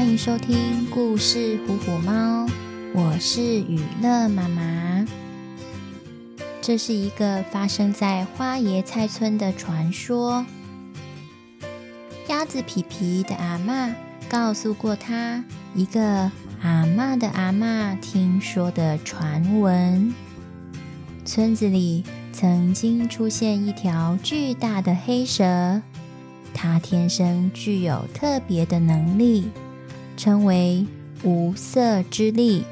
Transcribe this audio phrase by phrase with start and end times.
[0.00, 2.46] 欢迎收听故事《虎虎猫》，
[2.94, 5.06] 我是雨乐妈妈。
[6.62, 10.46] 这是一个发生在花椰菜村的传说。
[12.28, 13.92] 鸭子皮皮的阿嬷
[14.26, 15.44] 告诉过他
[15.74, 16.00] 一个
[16.62, 20.14] 阿嬷的阿嬷听说的传闻：
[21.26, 25.82] 村子里曾经出现一条巨大的黑蛇。
[26.54, 29.50] 它天生具有特别的能力，
[30.20, 30.84] 称为
[31.24, 32.64] 无色之力。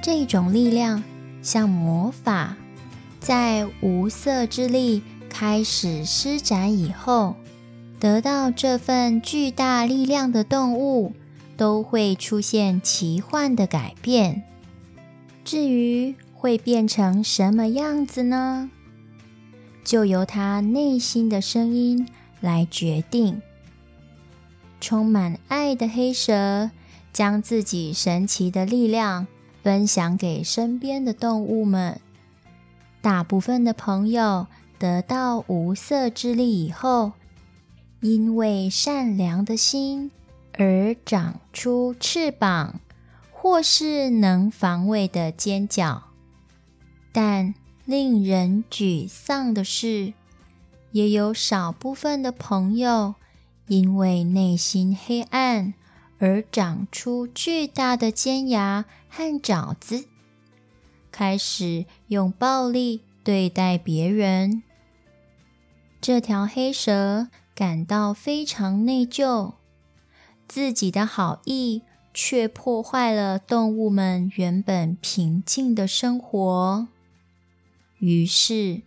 [0.00, 1.04] 这种力量
[1.42, 2.56] 像魔法，
[3.20, 7.36] 在无色之力开始施展以后，
[8.00, 11.12] 得到这份巨大力量的动物
[11.58, 14.44] 都会出现奇幻的改变。
[15.44, 18.70] 至于会变成什么样子呢？
[19.84, 22.08] 就由它内心的声音
[22.40, 23.42] 来决定。
[24.80, 26.70] 充满爱的黑蛇
[27.12, 29.26] 将自己神奇的力量
[29.62, 32.00] 分享给身边的动物们。
[33.00, 34.46] 大部分的朋友
[34.78, 37.12] 得到无色之力以后，
[38.00, 40.10] 因为善良的心
[40.52, 42.80] 而长出翅膀，
[43.32, 46.04] 或是能防卫的尖角。
[47.12, 50.12] 但令人沮丧的是，
[50.92, 53.14] 也有少部分的朋友，
[53.68, 55.74] 因为内心黑暗
[56.18, 60.06] 而长出巨大的尖牙和爪子，
[61.12, 64.62] 开始用暴力对待别人。
[66.00, 69.54] 这条黑蛇感到非常内疚，
[70.46, 71.82] 自己的好意
[72.14, 76.88] 却破坏了动物们原本平静的生活。
[77.98, 78.82] 于是，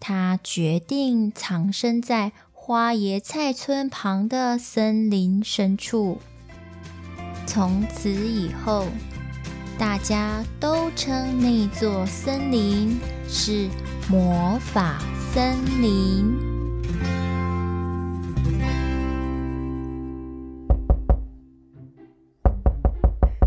[0.00, 2.32] 他决定藏身在
[2.68, 6.18] 花椰菜村旁的森林深处。
[7.46, 8.88] 从此以后，
[9.78, 13.68] 大家都称那座森林是
[14.10, 14.98] 魔法
[15.32, 16.36] 森林。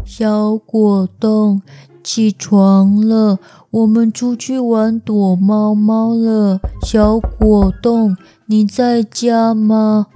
[0.06, 1.62] 小果冻。
[2.04, 3.40] 起床了，
[3.70, 6.60] 我们出去玩躲猫猫了。
[6.82, 8.16] 小果冻，
[8.46, 10.08] 你在家吗？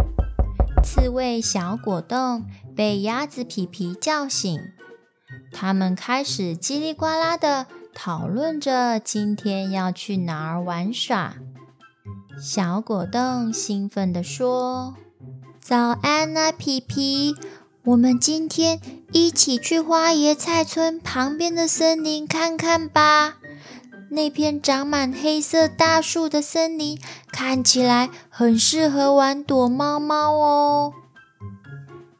[0.83, 2.45] 刺猬小果冻
[2.75, 4.59] 被鸭子皮皮叫醒，
[5.51, 11.35] 他们开始叽里呱啦的讨论着今天要去哪儿玩耍。
[12.41, 14.95] 小果冻兴奋地说
[15.61, 17.35] ：“早安啊，皮皮！”
[17.85, 18.79] 我们今天
[19.13, 23.35] 一起去花椰菜村旁边的森林看看吧。
[24.09, 27.00] 那片长满黑色大树的森林
[27.31, 30.94] 看起来很适合玩躲猫猫哦。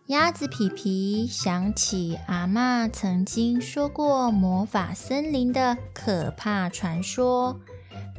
[0.08, 7.60] 鸭子皮皮想起阿嬷曾经说过魔法森林的可怕传说，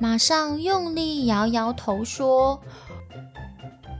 [0.01, 2.61] 马上用力摇摇头说。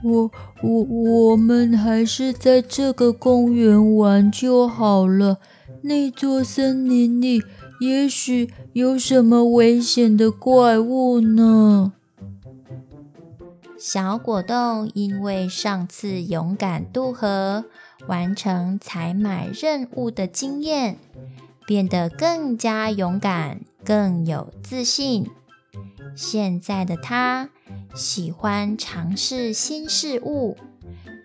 [0.05, 5.37] 我我我们还是在这个公园玩就好了。
[5.81, 7.41] 那座森林里
[7.79, 11.93] 也许有什么危险的怪物呢？
[13.79, 17.65] 小果冻因为上次勇敢渡河，
[18.07, 20.97] 完成采买任务的经验，
[21.65, 25.25] 变得更加勇敢，更有自信。
[26.15, 27.49] 现在的他。
[27.95, 30.57] 喜欢尝试新事物，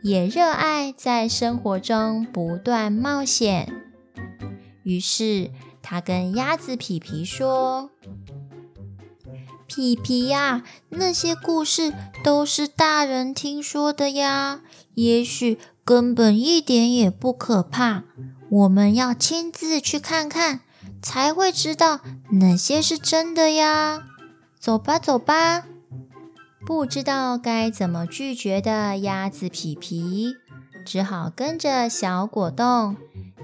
[0.04, 3.72] 也热爱在生活中不断冒险。
[4.84, 5.50] 于是，
[5.82, 7.90] 他跟鸭子皮皮说
[9.66, 11.92] ：“皮皮呀，那些故事
[12.22, 14.60] 都是大人听说的呀，
[14.94, 18.04] 也许根本一点也不可怕。
[18.48, 20.60] 我们要亲自去看看，
[21.02, 22.00] 才会知道
[22.30, 24.04] 哪些是真的呀。
[24.60, 25.64] 走吧，走吧。”
[26.66, 30.36] 不知道该怎么拒绝的鸭子皮皮，
[30.84, 32.96] 只好跟着小果冻，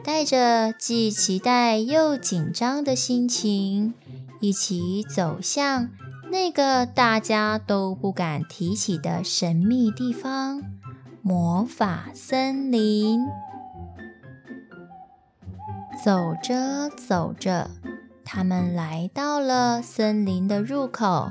[0.05, 3.95] 带着既期待又紧张的心情，
[4.41, 5.89] 一起走向
[6.31, 10.63] 那个大家都不敢提起的神秘地方——
[11.23, 13.27] 魔法森林。
[16.05, 17.71] 走着走着，
[18.25, 21.31] 他们来到了森林的入口。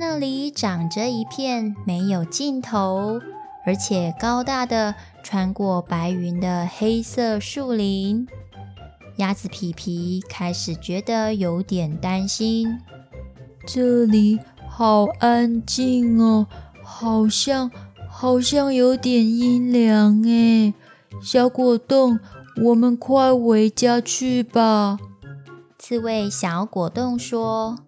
[0.00, 3.20] 那里长着一片没有尽头，
[3.66, 8.28] 而且高大的穿过白云的黑色树林。
[9.16, 12.78] 鸭子皮皮开始觉得有点担心，
[13.66, 16.46] 这里好安静哦，
[16.84, 17.68] 好像
[18.08, 20.72] 好像有点阴凉诶，
[21.20, 22.20] 小果冻，
[22.62, 24.96] 我们快回家去吧。
[25.76, 27.78] 刺猬小果冻说：“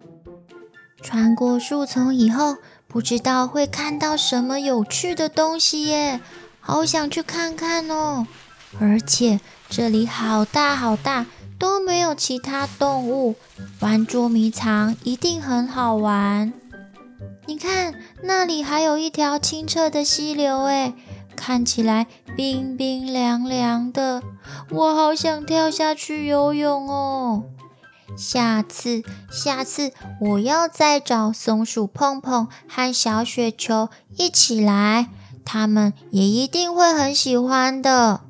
[1.01, 2.57] 穿过树丛以后，
[2.87, 6.21] 不知道会看到什么有趣的东西耶，
[6.59, 8.27] 好想去看看哦！
[8.79, 9.39] 而且
[9.69, 11.25] 这里好大好大，
[11.59, 13.35] 都没有其他动物，
[13.79, 16.53] 玩捉迷藏一定很好玩。
[17.45, 20.93] 你看，那里还有一条清澈的溪流，哎。”
[21.33, 22.05] 看起来
[22.35, 24.21] 冰冰凉凉的，
[24.69, 27.45] 我好想跳下去游泳哦！
[28.17, 35.09] 下次，下次我要再找松鼠碰碰和小雪球一起来，
[35.43, 38.21] 他们也一定会很喜欢的。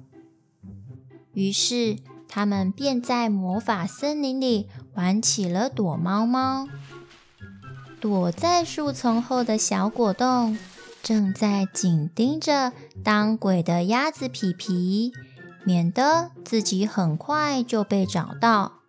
[1.34, 1.98] 于是，
[2.28, 6.68] 他们便在魔法森林里玩起了躲猫猫。
[8.00, 10.58] 躲在树丛后的小果冻。
[11.04, 12.74] 正在紧盯着
[13.04, 15.12] 当鬼的鸭子皮皮，
[15.64, 18.81] 免得自己很快就被找到。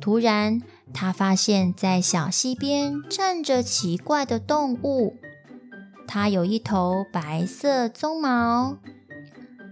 [0.00, 0.62] 突然，
[0.94, 5.16] 他发现，在小溪边站着奇怪的动物。
[6.08, 8.78] 它有一头白色鬃毛，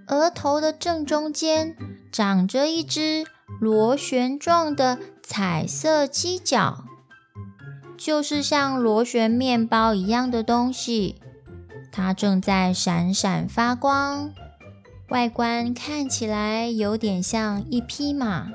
[0.07, 1.75] 额头的正中间
[2.13, 3.27] 长着一只
[3.59, 6.85] 螺旋状的彩色犄角。
[7.97, 11.21] 就是像螺旋面包一样的东西，
[11.91, 14.33] 它正在闪闪发光，
[15.09, 18.47] 外观看起来有点像一匹马。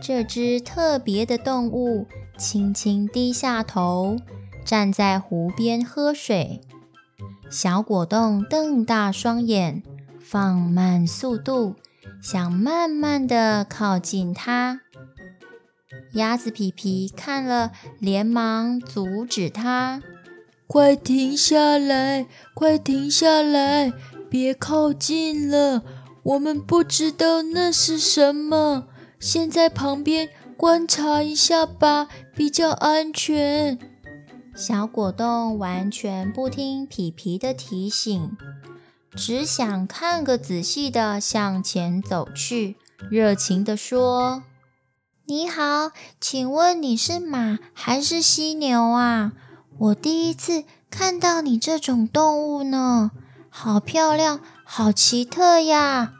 [0.00, 2.06] 这只特别的动物
[2.38, 4.16] 轻轻低下头，
[4.64, 6.60] 站在湖边喝水。
[7.50, 9.82] 小果冻瞪大双眼，
[10.20, 11.76] 放慢速度，
[12.20, 14.80] 想慢慢地靠近它。
[16.12, 20.02] 鸭子皮皮看了，连忙阻止他
[20.66, 22.26] ：“快停下来！
[22.54, 23.92] 快停下来！
[24.28, 25.82] 别靠近了，
[26.22, 28.88] 我们不知道那是什么。
[29.18, 33.78] 先在旁边观察一下吧，比较安全。”
[34.56, 38.36] 小果冻完全不听皮皮的提醒，
[39.14, 42.76] 只想看个仔细的向前走去，
[43.10, 44.42] 热情地说。
[45.26, 45.90] 你好，
[46.20, 49.32] 请问你是马还是犀牛啊？
[49.78, 53.10] 我第一次看到你这种动物呢，
[53.50, 56.14] 好漂亮，好奇特呀！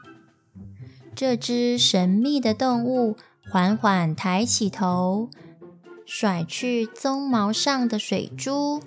[1.17, 3.17] 这只神秘的动物
[3.51, 5.31] 缓缓抬起头，
[6.05, 8.81] 甩去鬃毛上的水珠，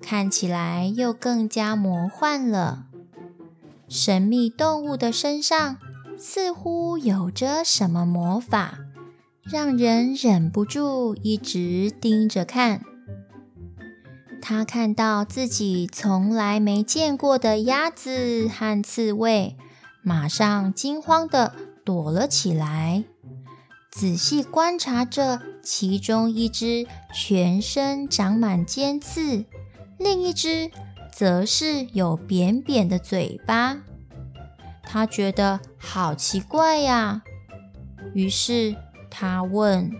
[0.00, 2.86] 看起来又更加魔幻了。
[3.86, 5.76] 神秘动物的身上
[6.16, 8.78] 似乎有着什么魔法。
[9.50, 12.82] 让人忍不住一直盯着看。
[14.42, 19.56] 他看到自己从来没见过的鸭子和刺猬，
[20.08, 21.52] 马上惊慌地
[21.84, 23.04] 躲了起来。
[23.90, 29.44] 仔细观察着，其中一只全身长满尖刺，
[29.98, 30.70] 另一只
[31.12, 33.82] 则是有扁扁的嘴巴。
[34.82, 37.22] 他觉得好奇怪呀，
[38.14, 38.74] 于是。
[39.10, 39.90] 他问：“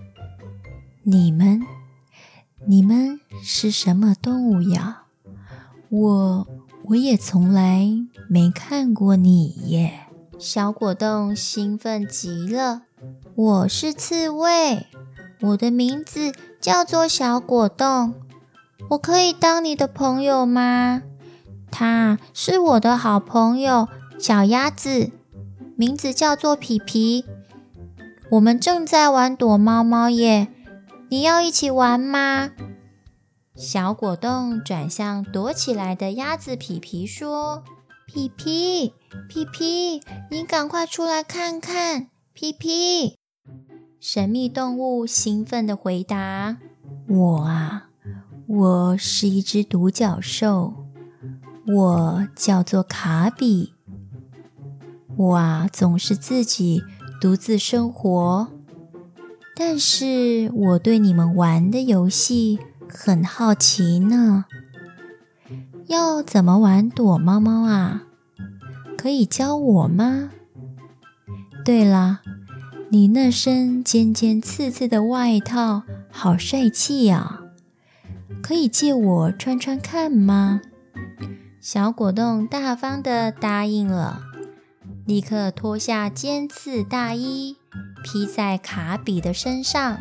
[1.02, 1.62] 你们，
[2.66, 5.04] 你们是什么动物呀？
[5.88, 6.46] 我，
[6.84, 7.88] 我也从来
[8.28, 10.00] 没看过你耶。”
[10.38, 12.82] 小果冻兴奋极了
[13.34, 14.86] ：“我是刺猬，
[15.40, 18.14] 我的名字叫做小果冻，
[18.90, 21.02] 我可以当你的朋友吗？
[21.72, 25.10] 他是我的好朋友小鸭子，
[25.74, 27.24] 名字叫做皮皮。”
[28.30, 30.46] 我们正在玩躲猫猫耶，
[31.08, 32.50] 你要一起玩吗？
[33.56, 37.64] 小果冻转向躲起来的鸭子皮皮说
[38.10, 38.94] ：“皮皮，
[39.28, 40.00] 皮皮，
[40.30, 43.18] 你赶快出来看看！”皮皮，
[44.00, 46.56] 神秘动物兴奋地回答
[47.06, 47.90] ：“我啊，
[48.46, 50.72] 我是一只独角兽，
[51.66, 53.74] 我叫做卡比，
[55.14, 56.82] 我啊总是自己。”
[57.20, 58.46] 独自生活，
[59.56, 64.44] 但是我对你们玩的游戏很好奇呢。
[65.88, 68.02] 要怎么玩躲猫猫啊？
[68.98, 70.30] 可以教我吗？
[71.64, 72.20] 对了，
[72.90, 77.40] 你那身尖尖刺刺的外套好帅气呀，
[78.42, 80.60] 可以借我穿穿看吗？
[81.58, 84.24] 小果冻大方地答应了。
[85.06, 87.56] 立刻脱下尖刺大衣，
[88.04, 90.00] 披在卡比的身上。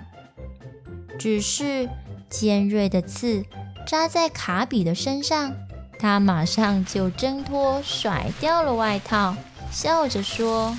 [1.18, 1.90] 只是
[2.30, 3.46] 尖锐的刺
[3.88, 5.56] 扎在卡比的身上，
[6.00, 9.36] 他马上就挣脱，甩掉了外套，
[9.72, 10.76] 笑着说：“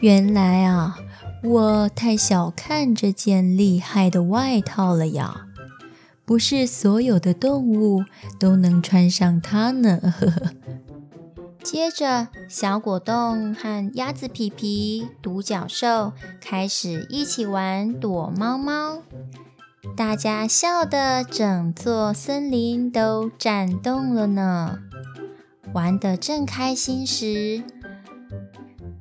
[0.00, 0.98] 原来啊，
[1.42, 5.46] 我太小看这件厉害的外套了呀！
[6.24, 8.04] 不是所有的动物
[8.38, 10.00] 都能穿上它呢。
[11.62, 19.02] ”接着，小果冻和鸭子皮皮、独角兽开始一起玩躲猫猫。
[19.96, 24.78] 大家笑得整座森林都颤动了呢。
[25.72, 27.62] 玩得正开心时，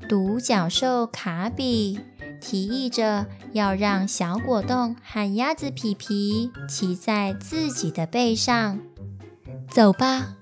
[0.09, 2.00] 独角兽卡比
[2.41, 8.79] 提议着要让小果冻和鸭子皮皮骑在自己的背上。
[9.69, 10.35] 走吧，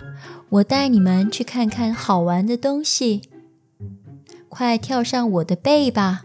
[0.50, 3.30] 我带你们去看看好玩的东西。
[4.48, 6.24] 快跳上我的背吧！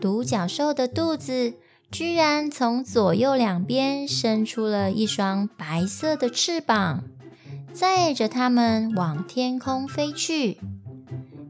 [0.00, 1.54] 独角兽的肚子。
[1.94, 7.04] 居然从左右两边伸出了一双白色的翅膀，
[7.72, 10.58] 载着它们往天空飞去。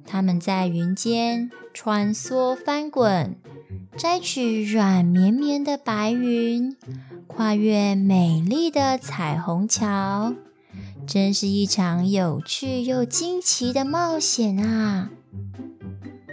[0.04, 3.34] 它们在云间穿梭翻滚，
[3.96, 6.76] 摘取软绵绵的白云，
[7.26, 10.34] 跨越美丽的彩虹桥。
[11.06, 15.08] 真是一场有趣又惊奇的冒险啊！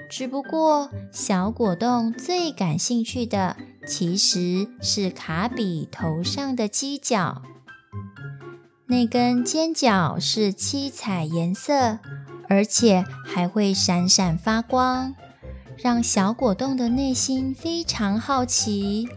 [0.10, 3.56] 只不过，小果冻最感兴趣的。
[3.91, 7.41] 其实是卡比头上的犄角，
[8.86, 12.00] 那根尖角是七彩颜色，
[12.48, 15.13] 而且还会闪闪发光，
[15.75, 19.10] 让小果冻的内心非常好奇。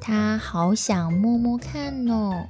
[0.00, 2.48] 他好想摸摸看哦，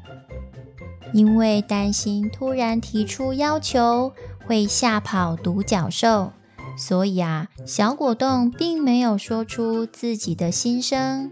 [1.13, 4.11] 因为担心突然提出要求
[4.47, 6.33] 会吓跑独角兽。
[6.77, 11.31] 所以啊，小果冻并没有说出自己的心声，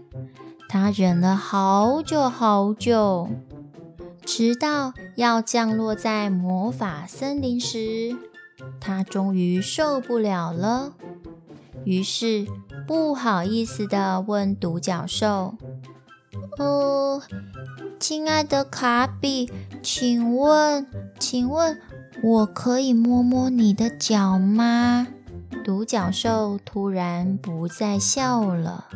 [0.69, 3.27] 他忍了好久好久，
[4.25, 8.15] 直到要降落在魔法森林时，
[8.79, 10.93] 他终于受不了了，
[11.83, 12.47] 于是
[12.87, 15.55] 不好意思地问独角兽
[16.57, 17.21] ：“呃，
[17.99, 20.87] 亲爱的卡比，请问，
[21.19, 21.79] 请问
[22.21, 25.07] 我可以摸摸你的脚吗？”
[25.63, 28.89] 独角兽突然不再笑了，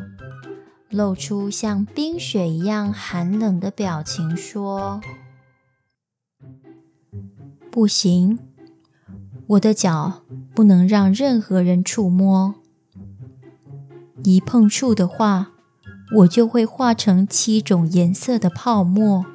[0.89, 4.99] 露出像冰雪一样寒冷的表情，说
[7.71, 8.37] ：“不行，
[9.47, 12.55] 我的脚不能让任何人触摸。
[14.25, 15.51] 一碰触的话，
[16.17, 19.25] 我就会化成七种颜色的泡沫，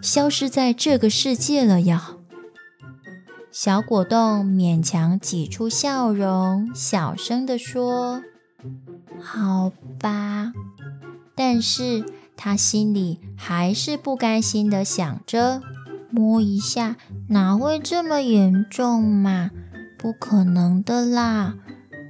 [0.00, 2.12] 消失在这个世界了呀。”
[3.58, 8.20] 小果冻勉强挤出笑容，小声地说
[9.18, 10.52] ：“好吧。”
[11.34, 12.04] 但是
[12.36, 15.62] 他心里还是不甘心地想着
[16.12, 16.96] ：“摸一下
[17.30, 19.50] 哪会这么严重嘛？
[19.96, 21.54] 不可能的啦！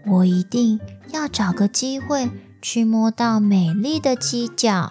[0.04, 0.80] 我一定
[1.12, 2.28] 要找个机会
[2.60, 4.90] 去摸到美丽的犄角。”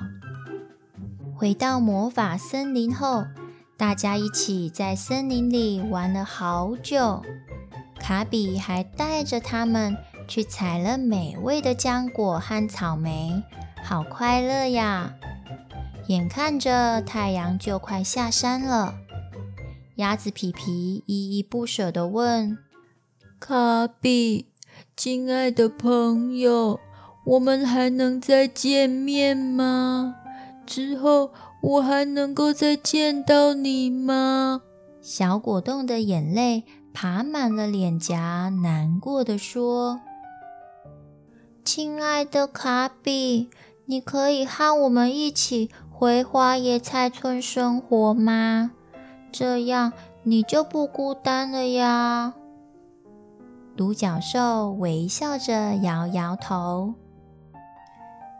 [1.35, 3.25] 回到魔法森林后。
[3.77, 7.21] 大家一起在森林里玩了好久，
[7.99, 9.97] 卡比还带着他们
[10.29, 13.43] 去采了美味的浆果和草莓，
[13.83, 15.15] 好快乐呀！
[16.07, 18.95] 眼看着太阳就快下山了，
[19.95, 22.57] 鸭子皮皮依依不舍地问
[23.41, 24.53] ：“卡比，
[24.95, 26.79] 亲爱的朋友，
[27.25, 30.15] 我们还能再见面吗？
[30.65, 31.31] 之后……”
[31.67, 34.61] 我还能够再见到你吗？
[35.01, 39.99] 小果冻的眼泪爬满了脸颊，难过地说
[41.65, 43.49] ：“亲爱的卡比，
[43.85, 48.69] 你可以和我们一起回花椰菜村生活吗？
[49.31, 49.91] 这样
[50.21, 52.35] 你就不孤单了呀。”
[53.75, 56.93] 独角兽微笑着摇摇头：“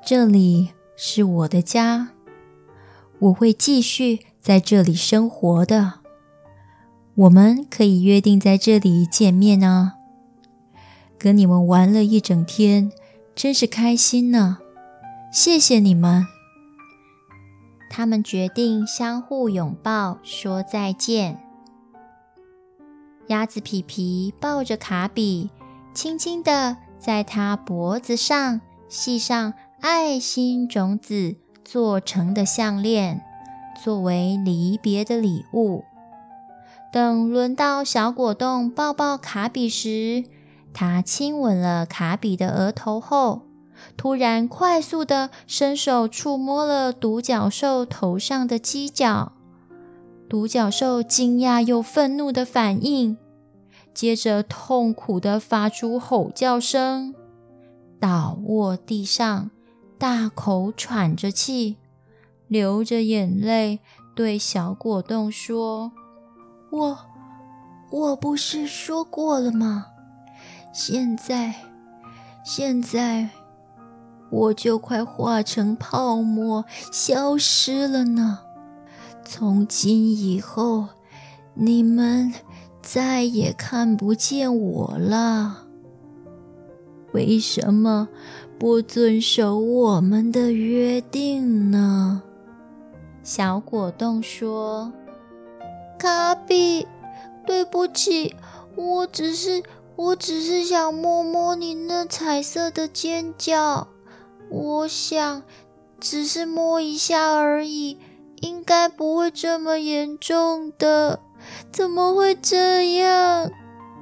[0.05, 2.10] 这里是我的家。”
[3.19, 6.00] 我会继续在这里生活的。
[7.15, 9.93] 我们可以约定在这里见面呢。
[11.17, 12.91] 跟你们玩了一整天，
[13.34, 14.60] 真是开心呢。
[15.31, 16.27] 谢谢你们。
[17.89, 21.41] 他们决定相互拥抱，说再见。
[23.27, 25.50] 鸭子皮皮抱着卡比，
[25.93, 31.38] 轻轻地在他脖子上系上爱心种子。
[31.65, 33.22] 做成的项链，
[33.84, 35.84] 作为离别的礼物。
[36.93, 40.24] 等轮到小果冻抱抱卡比时，
[40.72, 43.41] 他亲吻了卡比的额头后，
[43.98, 49.34] 突然快速地伸手触摸了独角兽头上的犄角。
[50.29, 53.17] 独角兽惊讶又愤怒的反应
[53.93, 57.13] ：“接着痛苦地发出吼叫声，
[58.00, 59.51] 倒卧地上，
[59.97, 61.77] 大口喘着气，
[62.47, 63.79] 流着眼泪，
[64.15, 65.91] 对小果冻说
[66.71, 66.97] ：“我，
[67.91, 69.87] 我不是说过了吗？
[70.73, 71.55] 现在，
[72.43, 73.29] 现在。”
[74.31, 78.39] 我就快化成泡沫消失了呢！
[79.23, 80.87] 从今以后，
[81.53, 82.33] 你们
[82.81, 85.67] 再也看不见我了。
[87.13, 88.09] 为什么
[88.57, 92.24] 不遵守我们的约定呢？
[93.21, 94.93] 小果冻说
[96.00, 96.88] ：“卡比，
[97.45, 98.33] 对不起，
[98.75, 99.62] 我只是，
[99.95, 103.88] 我只是想摸摸你那彩色的尖角。”
[104.50, 105.43] 我想，
[106.00, 107.97] 只是摸一下而已，
[108.41, 111.19] 应该不会这么严重的。
[111.71, 113.51] 怎么会这样？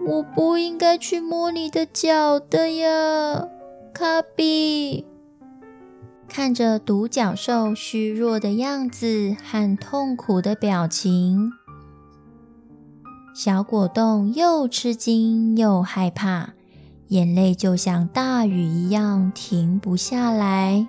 [0.06, 3.48] 我不应该去摸你的脚的呀，
[3.94, 5.06] 卡比。
[6.28, 11.52] 看着独角兽虚弱的样子和痛苦的表情，
[13.36, 16.54] 小果冻又吃惊又害怕。
[17.10, 20.88] 眼泪就像大雨一样停不下来。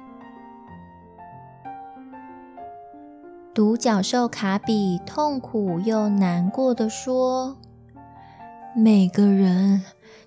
[3.52, 7.58] 独角兽卡比痛苦又难过地说
[8.75, 9.82] ：“每个人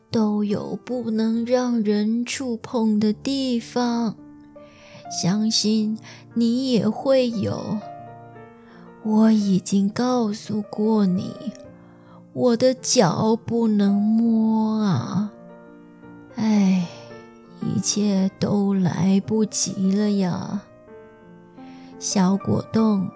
[0.10, 4.16] 都有不能让人触碰的地方，
[5.22, 5.98] 相信
[6.34, 7.78] 你也会有。
[9.04, 11.34] 我已经告诉过你，
[12.34, 15.32] 我的脚不能摸啊。”
[16.36, 16.88] 唉，
[17.62, 20.62] 一切都来不及了呀，
[22.00, 23.10] 小果冻。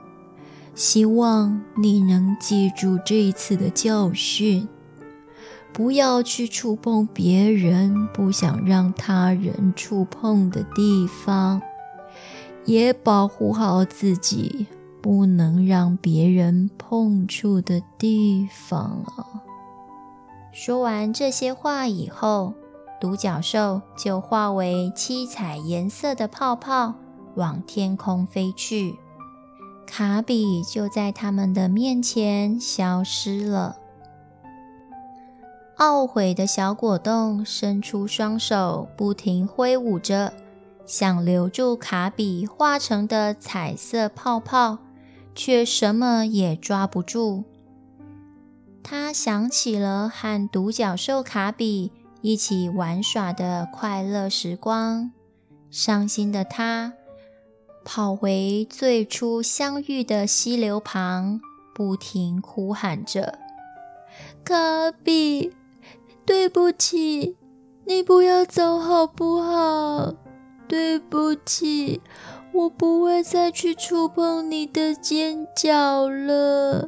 [0.74, 4.68] 希望你能记住这一次的教训，
[5.74, 11.62] 不要去触碰别人不想让他人触碰的地方，
[12.66, 14.68] 也保护好自己
[15.02, 19.42] 不能让别人碰触的地方啊。
[20.52, 22.54] 说完这些话以后，
[23.00, 26.96] 独角兽就化为七彩颜色的泡泡，
[27.36, 28.96] 往天空飞去。
[29.88, 33.78] 卡比就在他们的面前消失了。
[35.82, 40.32] 懊悔的小果冻伸出双手，不停挥舞着，
[40.86, 44.78] 想留住卡比化成的彩色泡泡，
[45.34, 47.46] 却什么也抓不住。
[48.84, 51.92] 他想起了和独角兽卡比。
[52.22, 55.12] 一起玩耍的快乐时光，
[55.72, 56.94] 伤心的他
[57.84, 61.42] 跑回最初相遇的溪流旁，
[61.74, 63.40] 不停哭喊着
[64.46, 65.52] ：“卡比，
[66.32, 67.36] 对不起，
[67.84, 70.14] 你不要走好不好？
[70.66, 72.00] 对不起，
[72.54, 76.88] 我不会再去触碰你的尖角了。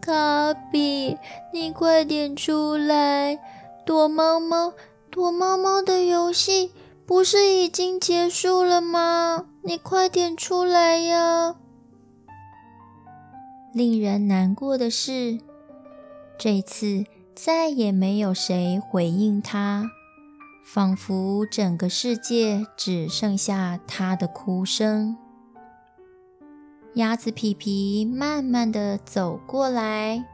[0.00, 1.16] 卡比，
[1.52, 3.38] 你快点出来！”
[3.86, 4.72] 躲猫猫，
[5.12, 6.72] 躲猫猫的游戏
[7.06, 9.46] 不是已经结束了吗？
[9.62, 11.54] 你快点出来呀！
[13.72, 15.38] 令人难过的是，
[16.36, 17.04] 这次
[17.40, 19.92] 再也没有谁回应他，
[20.64, 25.16] 仿佛整个世界只剩下他的哭声。
[26.94, 30.24] 鸭子皮皮慢慢地走过来。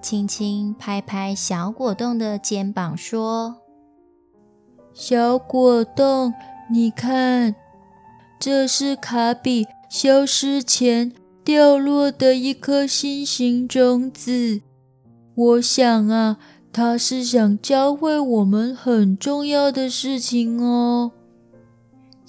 [0.00, 3.56] 轻轻拍拍小果冻的肩膀，说
[4.94, 6.32] ：“小果冻，
[6.70, 7.56] 你看，
[8.38, 14.62] 这是卡比消失前掉落的一颗心形种子。
[15.34, 16.36] 我想啊，
[16.72, 21.12] 他是想教会我们很重要的事情哦。”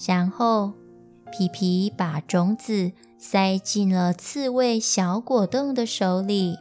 [0.08, 0.74] 然后，
[1.32, 6.58] 皮皮把种子塞进了刺猬小果冻的手里。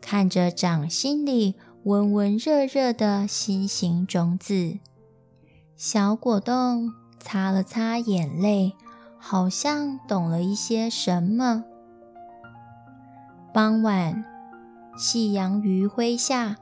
[0.00, 4.78] 看着掌心里温温热热的心形种子，
[5.76, 8.74] 小果冻擦了擦眼泪，
[9.18, 11.64] 好像懂了一些什么。
[13.52, 14.24] 傍晚，
[14.96, 16.56] 夕阳余晖下，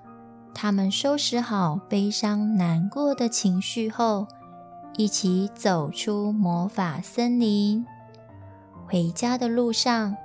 [0.52, 4.26] 他们收拾好悲伤难过的情绪后，
[4.96, 7.86] 一起走出魔法森林。
[8.86, 10.16] 回家的路上，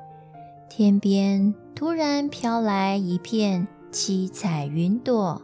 [0.68, 5.42] 天边突然飘来一片七彩云朵，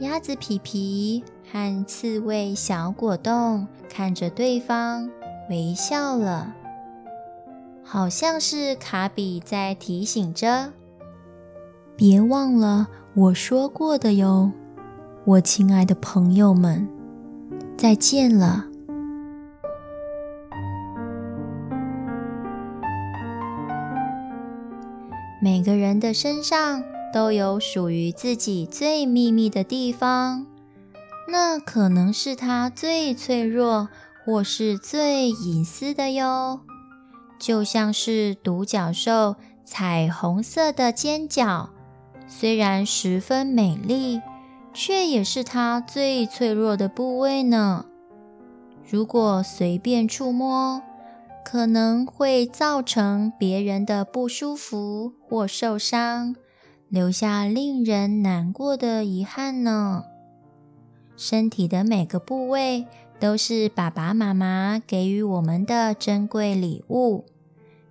[0.00, 5.08] 鸭子皮皮和刺猬小果冻看着对方
[5.50, 6.54] 微笑了，
[7.84, 10.72] 好像是卡比在提醒着：
[11.98, 14.52] 别忘了我说过的哟，
[15.24, 16.88] 我亲爱的朋友们，
[17.76, 18.66] 再见了。
[25.42, 30.46] 每个人的身上都有属于自己最秘密的地方，
[31.26, 33.88] 那可能是他最脆弱
[34.24, 36.60] 或是最隐私的哟。
[37.40, 39.34] 就像是独角兽
[39.64, 41.70] 彩虹色的尖角，
[42.28, 44.20] 虽然十分美丽，
[44.74, 47.86] 却也是它最脆弱的部位呢。
[48.88, 50.82] 如果随便触摸，
[51.44, 56.36] 可能会造成别人的不舒服或受伤，
[56.88, 60.04] 留下令人难过的遗憾呢。
[61.16, 62.86] 身体的每个部位
[63.18, 67.24] 都是爸爸妈妈给予我们的珍贵礼物，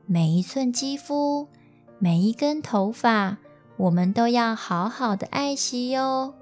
[0.05, 1.47] 每一寸肌肤，
[1.99, 3.39] 每一根头发，
[3.77, 6.33] 我们都要好好的爱惜哟。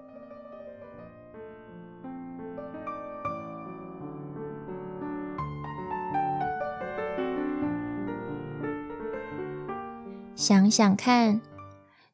[10.35, 11.41] 想想看，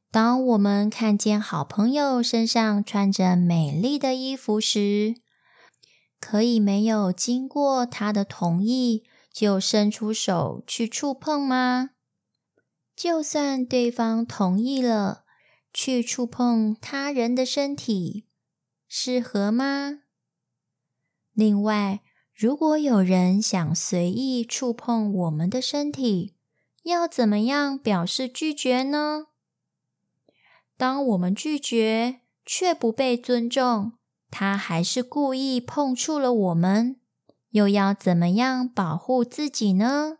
[0.10, 5.16] 当我们看见好朋友身上穿着美丽的衣服时，
[6.20, 9.04] 可以没有经过他的同意
[9.34, 11.90] 就伸出手去触碰吗？
[13.02, 15.26] 就算对方同意了，
[15.74, 18.28] 去触碰他人的身体，
[18.88, 20.02] 适合吗？
[21.34, 26.36] 另外，如果有人想随意触碰我们的身体，
[26.84, 29.26] 要怎么样表示拒绝呢？
[30.78, 33.94] 当我们拒绝却不被尊重，
[34.30, 36.98] 他还是故意碰触了我们，
[37.50, 40.20] 又要怎么样保护自己呢？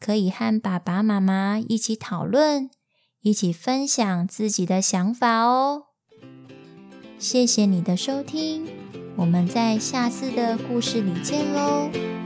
[0.00, 2.70] 可以和爸爸妈妈一起讨论，
[3.20, 5.84] 一起分享自己的想法哦。
[7.18, 8.66] 谢谢你的收听，
[9.16, 12.17] 我们在下次的故事里见喽。